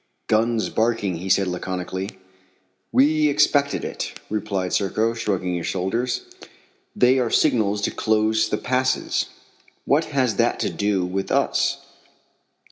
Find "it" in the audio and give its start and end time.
3.85-4.19